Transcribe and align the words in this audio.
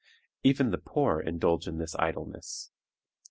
Even 0.41 0.71
the 0.71 0.79
poor 0.79 1.19
indulge 1.19 1.67
in 1.67 1.77
this 1.77 1.93
idleness. 1.99 2.71